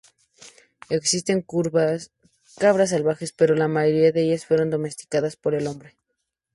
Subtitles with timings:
[0.89, 5.95] Existen cabras salvajes, pero la mayoría de ellas fueron domesticadas por el hombre.